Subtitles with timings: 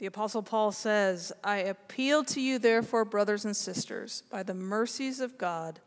[0.00, 5.20] The Apostle Paul says, I appeal to you, therefore, brothers and sisters, by the mercies
[5.20, 5.78] of God,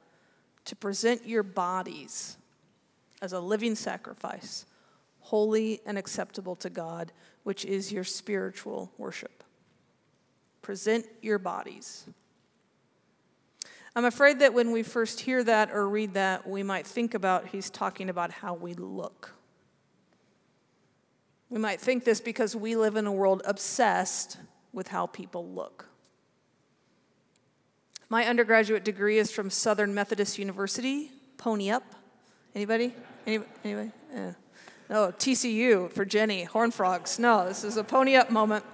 [0.66, 2.38] to present your bodies
[3.24, 4.68] as a living sacrifice,
[5.20, 7.12] holy and acceptable to God,
[7.42, 9.44] which is your spiritual worship.
[10.62, 12.06] Present your bodies.
[13.96, 17.48] I'm afraid that when we first hear that or read that, we might think about
[17.48, 19.34] he's talking about how we look.
[21.54, 24.38] We might think this because we live in a world obsessed
[24.72, 25.86] with how people look.
[28.10, 31.12] My undergraduate degree is from Southern Methodist University.
[31.38, 31.84] Pony up.
[32.56, 32.96] Anybody?
[33.28, 33.52] Anybody?
[33.54, 33.92] Oh, anybody?
[34.16, 34.32] Yeah.
[34.90, 36.44] No, TCU for Jenny.
[36.44, 37.20] Horn frogs.
[37.20, 38.66] No, this is a pony up moment.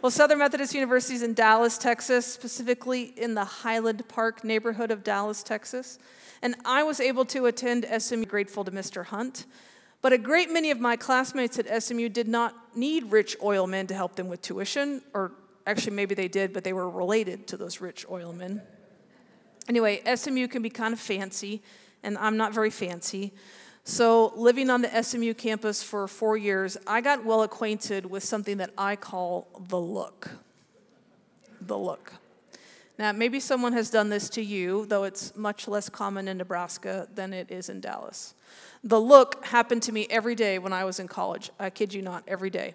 [0.00, 5.04] Well, Southern Methodist University is in Dallas, Texas, specifically in the Highland Park neighborhood of
[5.04, 5.98] Dallas, Texas.
[6.40, 9.04] And I was able to attend SMU, grateful to Mr.
[9.04, 9.44] Hunt.
[10.04, 13.86] But a great many of my classmates at SMU did not need rich oil men
[13.86, 15.32] to help them with tuition, or
[15.66, 18.60] actually, maybe they did, but they were related to those rich oil men.
[19.66, 21.62] Anyway, SMU can be kind of fancy,
[22.02, 23.32] and I'm not very fancy.
[23.84, 28.58] So, living on the SMU campus for four years, I got well acquainted with something
[28.58, 30.32] that I call the look.
[31.62, 32.12] The look.
[32.96, 37.08] Now, maybe someone has done this to you, though it's much less common in Nebraska
[37.12, 38.34] than it is in Dallas.
[38.84, 41.50] The look happened to me every day when I was in college.
[41.58, 42.74] I kid you not, every day.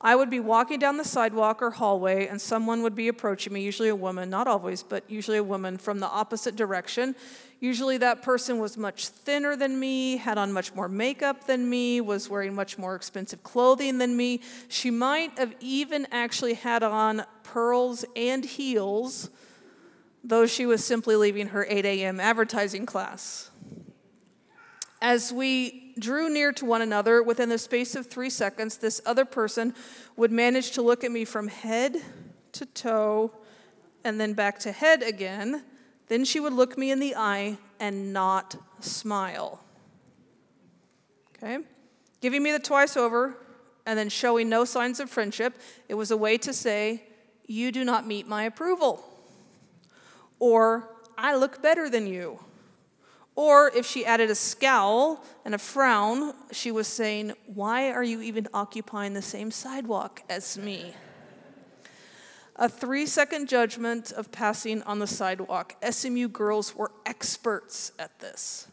[0.00, 3.60] I would be walking down the sidewalk or hallway, and someone would be approaching me,
[3.60, 7.14] usually a woman, not always, but usually a woman from the opposite direction.
[7.60, 12.00] Usually that person was much thinner than me, had on much more makeup than me,
[12.00, 14.40] was wearing much more expensive clothing than me.
[14.68, 19.28] She might have even actually had on pearls and heels,
[20.22, 22.20] though she was simply leaving her 8 a.m.
[22.20, 23.50] advertising class.
[25.02, 29.24] As we drew near to one another, within the space of three seconds, this other
[29.24, 29.74] person
[30.16, 31.96] would manage to look at me from head
[32.52, 33.32] to toe
[34.04, 35.64] and then back to head again.
[36.08, 39.62] Then she would look me in the eye and not smile.
[41.36, 41.58] Okay?
[42.20, 43.36] Giving me the twice over
[43.86, 47.04] and then showing no signs of friendship, it was a way to say,
[47.46, 49.09] You do not meet my approval.
[50.40, 52.40] Or, I look better than you.
[53.36, 58.20] Or if she added a scowl and a frown, she was saying, Why are you
[58.20, 60.94] even occupying the same sidewalk as me?
[62.56, 65.76] A three second judgment of passing on the sidewalk.
[65.88, 68.68] SMU girls were experts at this.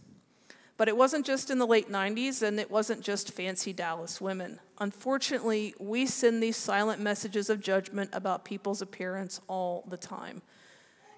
[0.76, 4.60] But it wasn't just in the late 90s, and it wasn't just fancy Dallas women.
[4.80, 10.42] Unfortunately, we send these silent messages of judgment about people's appearance all the time.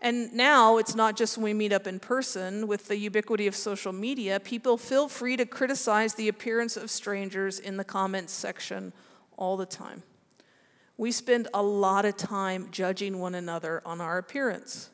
[0.01, 3.55] And now it's not just when we meet up in person with the ubiquity of
[3.55, 8.93] social media, people feel free to criticize the appearance of strangers in the comments section
[9.37, 10.03] all the time.
[10.97, 14.89] We spend a lot of time judging one another on our appearance,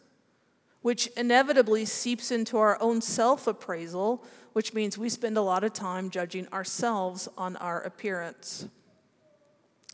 [0.81, 4.23] which inevitably seeps into our own self appraisal,
[4.53, 8.67] which means we spend a lot of time judging ourselves on our appearance.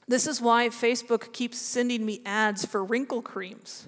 [0.07, 3.87] This is why Facebook keeps sending me ads for wrinkle creams.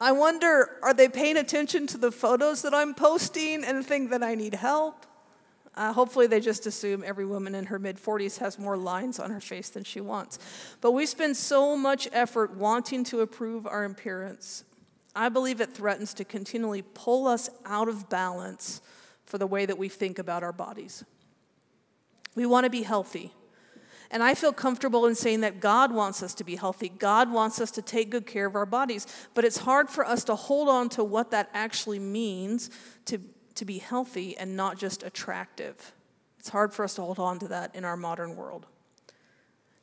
[0.00, 4.22] I wonder, are they paying attention to the photos that I'm posting and think that
[4.22, 5.06] I need help?
[5.74, 9.30] Uh, hopefully, they just assume every woman in her mid 40s has more lines on
[9.30, 10.38] her face than she wants.
[10.80, 14.64] But we spend so much effort wanting to improve our appearance.
[15.14, 18.80] I believe it threatens to continually pull us out of balance
[19.24, 21.04] for the way that we think about our bodies.
[22.34, 23.32] We want to be healthy.
[24.10, 26.88] And I feel comfortable in saying that God wants us to be healthy.
[26.88, 29.06] God wants us to take good care of our bodies.
[29.34, 32.70] But it's hard for us to hold on to what that actually means
[33.04, 33.20] to,
[33.54, 35.92] to be healthy and not just attractive.
[36.38, 38.66] It's hard for us to hold on to that in our modern world.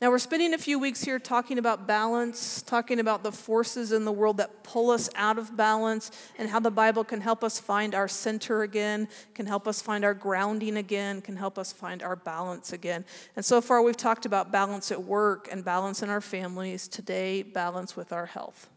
[0.01, 4.03] Now, we're spending a few weeks here talking about balance, talking about the forces in
[4.03, 7.59] the world that pull us out of balance, and how the Bible can help us
[7.59, 12.03] find our center again, can help us find our grounding again, can help us find
[12.03, 13.05] our balance again.
[13.37, 16.89] And so far, we've talked about balance at work and balance in our families.
[16.89, 18.67] Today, balance with our health.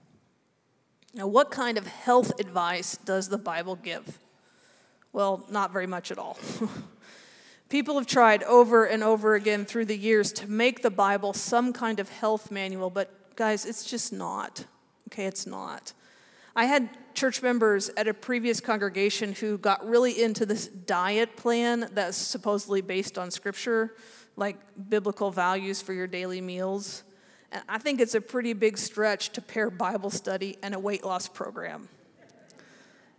[1.15, 4.21] Now, what kind of health advice does the Bible give?
[5.13, 6.39] Well, not very much at all.
[7.69, 11.73] People have tried over and over again through the years to make the Bible some
[11.73, 14.65] kind of health manual, but guys, it's just not.
[15.09, 15.93] Okay, it's not.
[16.57, 21.89] I had church members at a previous congregation who got really into this diet plan
[21.93, 23.95] that's supposedly based on scripture,
[24.37, 24.57] like
[24.89, 27.05] biblical values for your daily meals.
[27.53, 31.05] And I think it's a pretty big stretch to pair Bible study and a weight
[31.05, 31.89] loss program.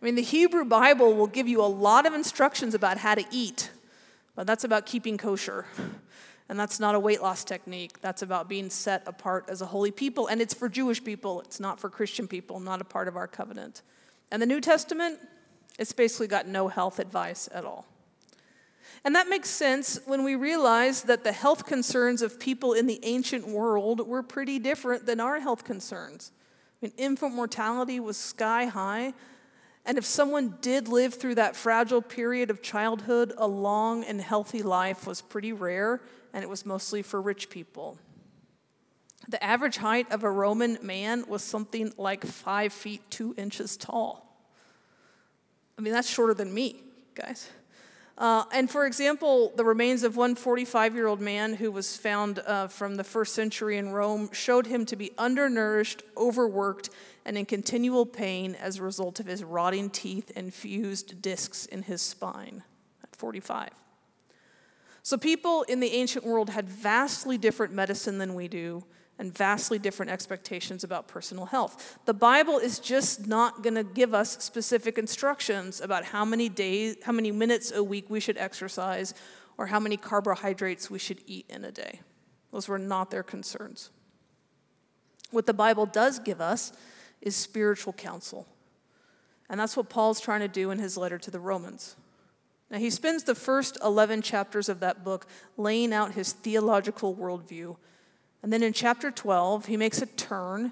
[0.01, 3.25] I mean, the Hebrew Bible will give you a lot of instructions about how to
[3.31, 3.69] eat
[4.39, 5.65] but that's about keeping kosher.
[6.47, 7.99] And that's not a weight loss technique.
[7.99, 10.27] That's about being set apart as a holy people.
[10.27, 13.27] And it's for Jewish people, it's not for Christian people, not a part of our
[13.27, 13.81] covenant.
[14.31, 15.19] And the New Testament,
[15.77, 17.85] it's basically got no health advice at all.
[19.03, 23.01] And that makes sense when we realize that the health concerns of people in the
[23.03, 26.31] ancient world were pretty different than our health concerns.
[26.81, 29.13] I mean, infant mortality was sky high.
[29.89, 34.61] And if someone did live through that fragile period of childhood, a long and healthy
[34.61, 35.99] life was pretty rare,
[36.31, 37.97] and it was mostly for rich people.
[39.29, 44.39] The average height of a Roman man was something like five feet two inches tall.
[45.75, 46.83] I mean, that's shorter than me,
[47.15, 47.49] guys.
[48.19, 52.39] Uh, and for example, the remains of one 45 year old man who was found
[52.39, 56.89] uh, from the first century in Rome showed him to be undernourished, overworked,
[57.25, 61.83] and in continual pain as a result of his rotting teeth and fused discs in
[61.83, 62.63] his spine
[63.01, 63.69] at 45.
[65.01, 68.83] So, people in the ancient world had vastly different medicine than we do
[69.19, 71.99] and vastly different expectations about personal health.
[72.05, 76.95] The Bible is just not going to give us specific instructions about how many days,
[77.03, 79.13] how many minutes a week we should exercise
[79.57, 81.99] or how many carbohydrates we should eat in a day.
[82.53, 83.89] Those were not their concerns.
[85.31, 86.71] What the Bible does give us
[87.21, 88.47] is spiritual counsel.
[89.49, 91.97] And that's what Paul's trying to do in his letter to the Romans.
[92.71, 95.27] Now, he spends the first 11 chapters of that book
[95.57, 97.75] laying out his theological worldview
[98.41, 100.71] and then in chapter 12, he makes a turn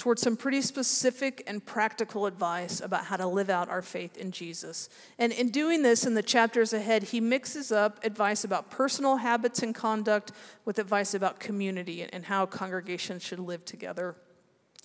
[0.00, 4.32] towards some pretty specific and practical advice about how to live out our faith in
[4.32, 4.88] Jesus.
[5.18, 9.62] And in doing this in the chapters ahead, he mixes up advice about personal habits
[9.62, 10.32] and conduct
[10.64, 14.16] with advice about community and how congregations should live together.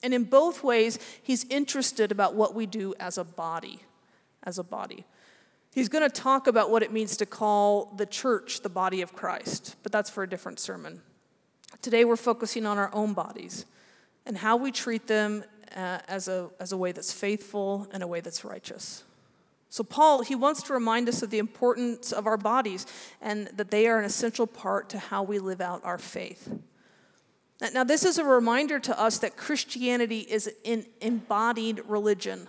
[0.04, 3.80] And in both ways, he's interested about what we do as a body,
[4.44, 5.06] as a body.
[5.74, 9.13] He's going to talk about what it means to call the church the body of
[9.13, 11.01] Christ, but that's for a different sermon.
[11.81, 13.66] Today we're focusing on our own bodies
[14.25, 15.44] and how we treat them
[15.75, 19.04] uh, as, a, as a way that's faithful and a way that's righteous.
[19.69, 22.86] So, Paul, he wants to remind us of the importance of our bodies
[23.22, 26.50] and that they are an essential part to how we live out our faith.
[27.74, 32.48] Now, this is a reminder to us that Christianity is an embodied religion.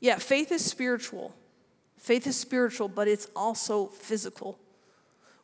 [0.00, 1.34] Yeah, faith is spiritual.
[1.96, 4.58] Faith is spiritual, but it's also physical.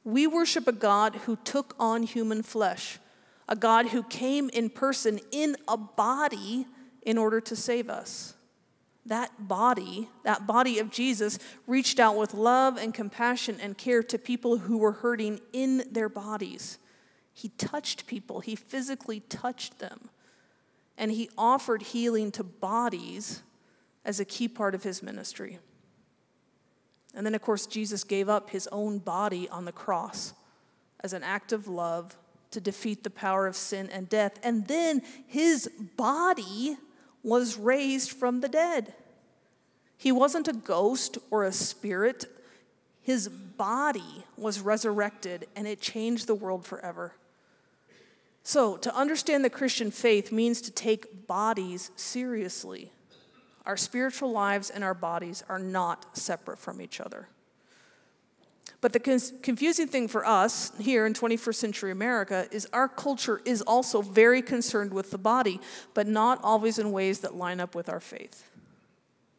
[0.04, 2.98] We worship a God who took on human flesh,
[3.48, 6.66] a God who came in person in a body
[7.02, 8.34] in order to save us.
[9.06, 14.18] That body, that body of Jesus, reached out with love and compassion and care to
[14.18, 16.78] people who were hurting in their bodies.
[17.32, 20.08] He touched people, he physically touched them,
[20.96, 23.42] and he offered healing to bodies
[24.04, 25.58] as a key part of his ministry.
[27.14, 30.34] And then, of course, Jesus gave up his own body on the cross
[31.00, 32.16] as an act of love
[32.50, 34.38] to defeat the power of sin and death.
[34.42, 36.76] And then his body
[37.22, 38.94] was raised from the dead.
[39.96, 42.26] He wasn't a ghost or a spirit,
[43.00, 47.14] his body was resurrected, and it changed the world forever.
[48.42, 52.92] So, to understand the Christian faith means to take bodies seriously.
[53.66, 57.28] Our spiritual lives and our bodies are not separate from each other.
[58.80, 63.62] But the confusing thing for us here in 21st century America is our culture is
[63.62, 65.58] also very concerned with the body,
[65.94, 68.50] but not always in ways that line up with our faith.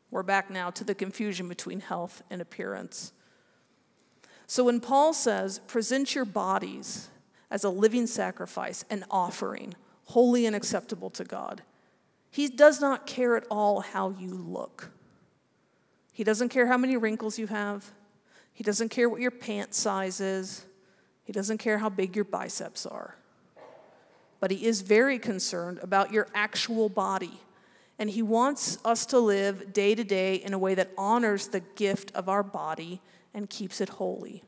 [0.09, 3.11] We're back now to the confusion between health and appearance.
[4.47, 7.09] So when Paul says, present your bodies
[7.51, 11.61] as a living sacrifice, an offering, holy and acceptable to God,
[12.35, 14.91] he does not care at all how you look.
[16.11, 17.93] He doesn't care how many wrinkles you have.
[18.51, 20.65] He doesn't care what your pant size is.
[21.23, 23.15] He doesn't care how big your biceps are.
[24.41, 27.39] But he is very concerned about your actual body.
[27.97, 31.61] And he wants us to live day to day in a way that honors the
[31.61, 32.99] gift of our body
[33.33, 34.43] and keeps it holy.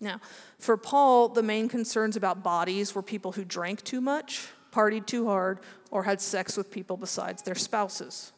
[0.00, 0.22] Now,
[0.58, 5.26] for Paul, the main concerns about bodies were people who drank too much, partied too
[5.26, 5.58] hard,
[5.90, 8.32] or had sex with people besides their spouses.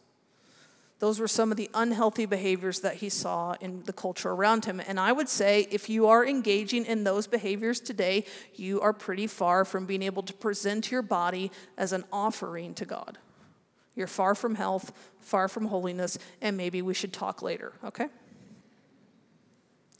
[0.98, 4.80] Those were some of the unhealthy behaviors that he saw in the culture around him.
[4.86, 8.24] And I would say if you are engaging in those behaviors today,
[8.54, 12.84] you are pretty far from being able to present your body as an offering to
[12.84, 13.18] God.
[13.96, 18.06] You're far from health, far from holiness, and maybe we should talk later, okay?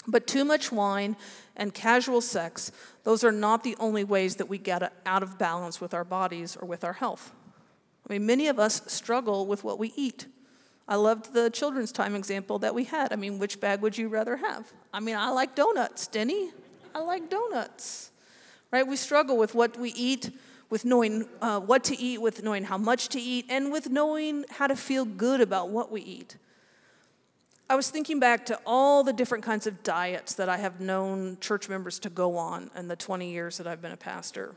[0.06, 1.16] But too much wine
[1.56, 2.72] and casual sex,
[3.04, 6.56] those are not the only ways that we get out of balance with our bodies
[6.56, 7.32] or with our health.
[8.08, 10.26] I mean, many of us struggle with what we eat.
[10.88, 13.12] I loved the children's time example that we had.
[13.12, 14.72] I mean, which bag would you rather have?
[14.92, 16.50] I mean, I like donuts, Denny.
[16.94, 18.10] I like donuts.
[18.72, 18.86] Right?
[18.86, 20.30] We struggle with what we eat,
[20.68, 24.44] with knowing uh, what to eat, with knowing how much to eat, and with knowing
[24.50, 26.36] how to feel good about what we eat.
[27.72, 31.38] I was thinking back to all the different kinds of diets that I have known
[31.40, 34.54] church members to go on in the 20 years that I've been a pastor.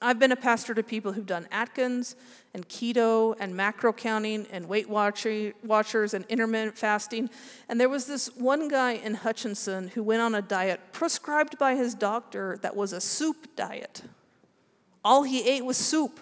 [0.00, 2.14] I've been a pastor to people who've done Atkins
[2.54, 7.30] and keto and macro counting and Weight Watchers and intermittent fasting.
[7.68, 11.74] And there was this one guy in Hutchinson who went on a diet prescribed by
[11.74, 14.02] his doctor that was a soup diet.
[15.04, 16.20] All he ate was soup.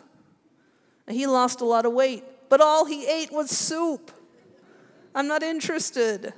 [1.06, 4.10] And he lost a lot of weight, but all he ate was soup.
[5.14, 6.32] I'm not interested.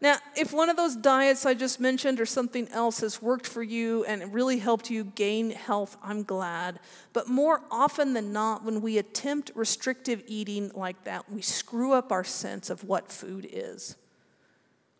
[0.00, 3.62] Now, if one of those diets I just mentioned or something else has worked for
[3.62, 6.78] you and really helped you gain health, I'm glad.
[7.14, 12.12] But more often than not, when we attempt restrictive eating like that, we screw up
[12.12, 13.96] our sense of what food is.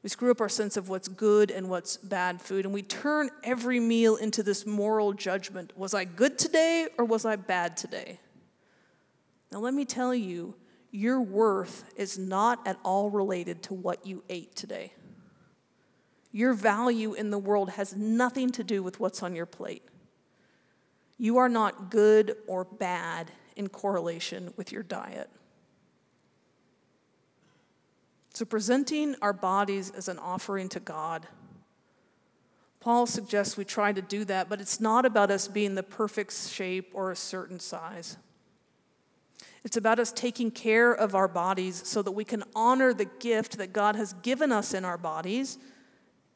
[0.02, 3.28] We screw up our sense of what's good and what's bad food, and we turn
[3.42, 5.76] every meal into this moral judgment.
[5.76, 8.20] Was I good today or was I bad today?
[9.52, 10.54] Now, let me tell you,
[10.94, 14.92] your worth is not at all related to what you ate today.
[16.30, 19.82] Your value in the world has nothing to do with what's on your plate.
[21.18, 25.28] You are not good or bad in correlation with your diet.
[28.32, 31.26] So, presenting our bodies as an offering to God,
[32.78, 36.32] Paul suggests we try to do that, but it's not about us being the perfect
[36.48, 38.16] shape or a certain size.
[39.64, 43.56] It's about us taking care of our bodies so that we can honor the gift
[43.58, 45.58] that God has given us in our bodies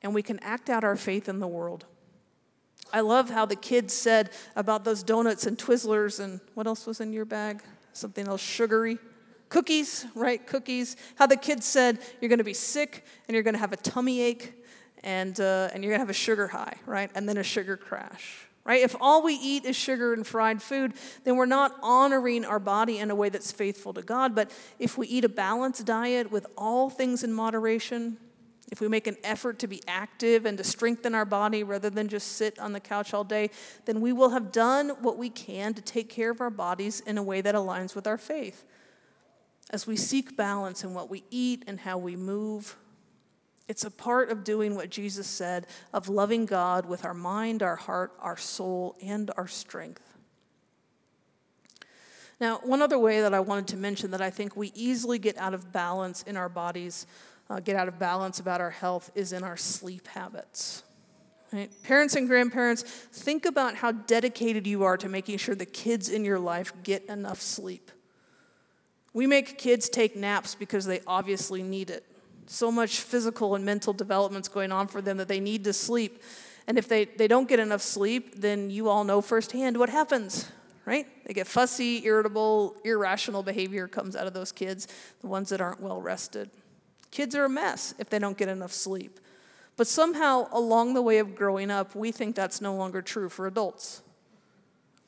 [0.02, 1.84] and we can act out our faith in the world.
[2.90, 7.00] I love how the kids said about those donuts and Twizzlers and what else was
[7.00, 7.62] in your bag?
[7.92, 8.96] Something else sugary.
[9.50, 10.44] Cookies, right?
[10.46, 10.96] Cookies.
[11.16, 13.76] How the kids said you're going to be sick and you're going to have a
[13.76, 14.54] tummy ache
[15.04, 17.10] and, uh, and you're going to have a sugar high, right?
[17.14, 18.82] And then a sugar crash right?
[18.82, 20.92] If all we eat is sugar and fried food,
[21.24, 24.34] then we're not honoring our body in a way that's faithful to God.
[24.34, 28.18] But if we eat a balanced diet with all things in moderation,
[28.70, 32.08] if we make an effort to be active and to strengthen our body rather than
[32.08, 33.48] just sit on the couch all day,
[33.86, 37.16] then we will have done what we can to take care of our bodies in
[37.16, 38.64] a way that aligns with our faith.
[39.70, 42.76] As we seek balance in what we eat and how we move,
[43.68, 47.76] it's a part of doing what Jesus said of loving God with our mind, our
[47.76, 50.02] heart, our soul, and our strength.
[52.40, 55.36] Now, one other way that I wanted to mention that I think we easily get
[55.36, 57.06] out of balance in our bodies,
[57.50, 60.82] uh, get out of balance about our health, is in our sleep habits.
[61.52, 61.70] Right?
[61.82, 66.24] Parents and grandparents, think about how dedicated you are to making sure the kids in
[66.24, 67.90] your life get enough sleep.
[69.12, 72.04] We make kids take naps because they obviously need it
[72.48, 76.22] so much physical and mental development's going on for them that they need to sleep.
[76.66, 80.50] And if they, they don't get enough sleep, then you all know firsthand what happens,
[80.84, 81.06] right?
[81.24, 84.88] They get fussy, irritable, irrational behavior comes out of those kids,
[85.20, 86.50] the ones that aren't well rested.
[87.10, 89.20] Kids are a mess if they don't get enough sleep.
[89.76, 93.46] But somehow, along the way of growing up, we think that's no longer true for
[93.46, 94.02] adults.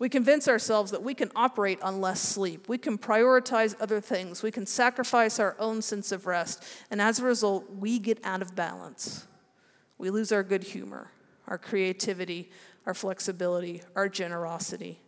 [0.00, 2.70] We convince ourselves that we can operate on less sleep.
[2.70, 4.42] We can prioritize other things.
[4.42, 6.64] We can sacrifice our own sense of rest.
[6.90, 9.26] And as a result, we get out of balance.
[9.98, 11.12] We lose our good humor,
[11.46, 12.50] our creativity,
[12.86, 15.02] our flexibility, our generosity.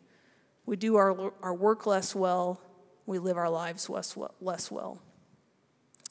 [0.67, 2.61] We do our, our work less well.
[3.07, 5.01] We live our lives less less well.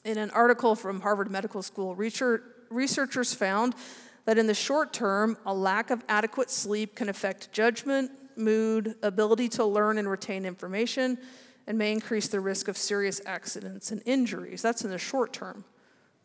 [0.04, 3.76] In an article from Harvard Medical School, researchers found
[4.24, 9.48] that in the short term, a lack of adequate sleep can affect judgment, mood, ability
[9.50, 11.18] to learn and retain information,
[11.66, 14.62] and may increase the risk of serious accidents and injuries.
[14.62, 15.64] That's in the short term.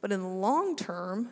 [0.02, 1.30] But in the long term,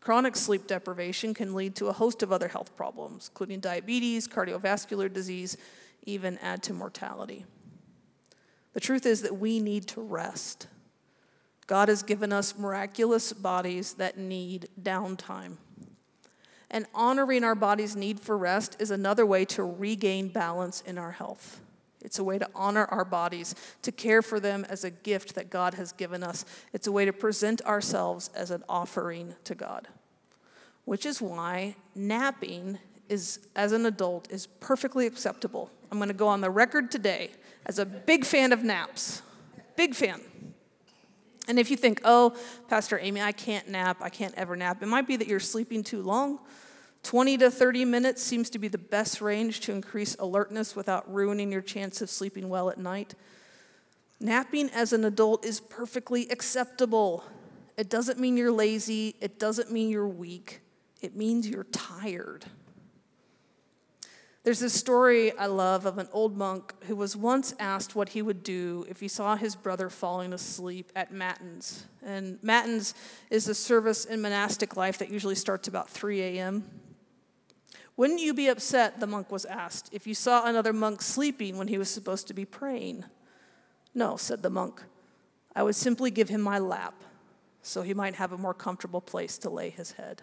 [0.00, 5.12] chronic sleep deprivation can lead to a host of other health problems, including diabetes, cardiovascular
[5.12, 5.56] disease,
[6.04, 7.44] even add to mortality.
[8.72, 10.68] The truth is that we need to rest.
[11.66, 15.56] God has given us miraculous bodies that need downtime.
[16.70, 21.12] And honoring our body's need for rest is another way to regain balance in our
[21.12, 21.60] health.
[22.02, 25.50] It's a way to honor our bodies, to care for them as a gift that
[25.50, 26.44] God has given us.
[26.72, 29.88] It's a way to present ourselves as an offering to God.
[30.84, 35.70] Which is why napping is as an adult is perfectly acceptable.
[35.90, 37.30] I'm going to go on the record today
[37.66, 39.22] as a big fan of naps.
[39.76, 40.20] Big fan.
[41.48, 42.36] And if you think, oh,
[42.68, 45.82] Pastor Amy, I can't nap, I can't ever nap, it might be that you're sleeping
[45.82, 46.38] too long.
[47.04, 51.50] 20 to 30 minutes seems to be the best range to increase alertness without ruining
[51.50, 53.14] your chance of sleeping well at night.
[54.20, 57.24] Napping as an adult is perfectly acceptable.
[57.76, 60.60] It doesn't mean you're lazy, it doesn't mean you're weak.
[61.00, 62.44] it means you're tired.
[64.44, 68.22] There's this story I love of an old monk who was once asked what he
[68.22, 71.84] would do if he saw his brother falling asleep at Matins.
[72.02, 72.94] And Matins
[73.30, 76.64] is a service in monastic life that usually starts about 3 a.m.
[77.96, 81.66] Wouldn't you be upset, the monk was asked, if you saw another monk sleeping when
[81.66, 83.04] he was supposed to be praying?
[83.92, 84.84] No, said the monk.
[85.54, 86.94] I would simply give him my lap
[87.60, 90.22] so he might have a more comfortable place to lay his head.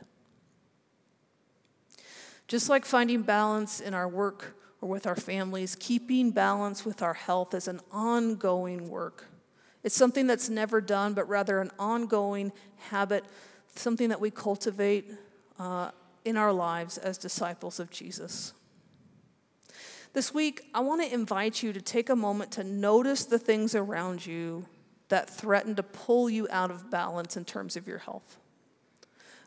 [2.48, 7.14] Just like finding balance in our work or with our families, keeping balance with our
[7.14, 9.26] health is an ongoing work.
[9.84, 12.52] It's something that's never done, but rather an ongoing
[12.90, 13.24] habit,
[13.76, 15.12] something that we cultivate
[15.60, 15.92] uh,
[16.24, 18.54] in our lives as disciples of Jesus.
[20.14, 23.76] This week, I want to invite you to take a moment to notice the things
[23.76, 24.66] around you
[25.10, 28.38] that threaten to pull you out of balance in terms of your health.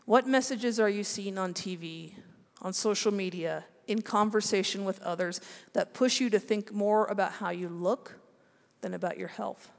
[0.04, 2.12] What messages are you seeing on TV?
[2.62, 5.40] On social media, in conversation with others
[5.72, 8.18] that push you to think more about how you look
[8.82, 9.70] than about your health?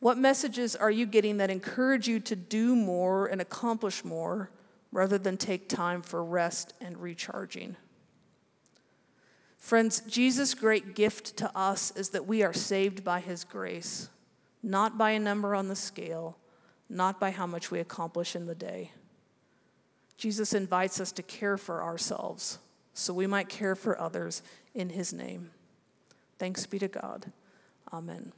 [0.00, 4.50] What messages are you getting that encourage you to do more and accomplish more
[4.90, 7.76] rather than take time for rest and recharging?
[9.58, 14.08] Friends, Jesus' great gift to us is that we are saved by his grace,
[14.60, 16.36] not by a number on the scale,
[16.88, 18.90] not by how much we accomplish in the day.
[20.16, 22.58] Jesus invites us to care for ourselves
[22.94, 24.42] so we might care for others
[24.74, 25.50] in his name.
[26.38, 27.32] Thanks be to God.
[27.92, 28.32] Amen.